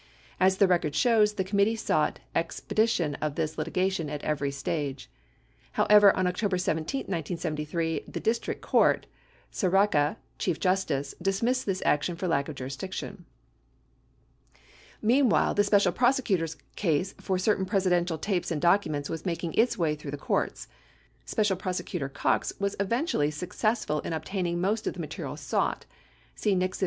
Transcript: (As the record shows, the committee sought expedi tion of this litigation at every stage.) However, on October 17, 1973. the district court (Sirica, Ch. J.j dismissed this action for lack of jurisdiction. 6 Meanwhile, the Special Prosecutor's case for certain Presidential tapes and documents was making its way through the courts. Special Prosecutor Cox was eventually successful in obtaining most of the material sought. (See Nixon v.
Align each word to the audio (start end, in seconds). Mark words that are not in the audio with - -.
(As 0.39 0.57
the 0.57 0.67
record 0.67 0.95
shows, 0.95 1.33
the 1.33 1.43
committee 1.43 1.75
sought 1.75 2.21
expedi 2.35 2.89
tion 2.89 3.13
of 3.21 3.35
this 3.35 3.55
litigation 3.55 4.09
at 4.09 4.23
every 4.23 4.49
stage.) 4.49 5.11
However, 5.73 6.11
on 6.17 6.25
October 6.25 6.57
17, 6.57 7.01
1973. 7.01 8.05
the 8.07 8.19
district 8.19 8.61
court 8.63 9.05
(Sirica, 9.53 10.15
Ch. 10.39 10.59
J.j 10.59 11.03
dismissed 11.21 11.67
this 11.67 11.83
action 11.85 12.15
for 12.15 12.27
lack 12.27 12.49
of 12.49 12.55
jurisdiction. 12.55 13.25
6 14.53 14.63
Meanwhile, 15.03 15.53
the 15.53 15.63
Special 15.63 15.91
Prosecutor's 15.91 16.57
case 16.75 17.13
for 17.21 17.37
certain 17.37 17.67
Presidential 17.67 18.17
tapes 18.17 18.49
and 18.49 18.59
documents 18.59 19.07
was 19.07 19.23
making 19.27 19.53
its 19.53 19.77
way 19.77 19.93
through 19.93 20.09
the 20.09 20.17
courts. 20.17 20.67
Special 21.25 21.55
Prosecutor 21.55 22.09
Cox 22.09 22.51
was 22.59 22.75
eventually 22.79 23.29
successful 23.29 23.99
in 23.99 24.13
obtaining 24.13 24.59
most 24.59 24.87
of 24.87 24.95
the 24.95 24.99
material 24.99 25.37
sought. 25.37 25.85
(See 26.33 26.55
Nixon 26.55 26.79
v. 26.79 26.79